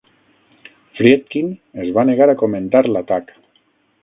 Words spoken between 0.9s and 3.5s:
Friedkin es va negar a comentar l'atac.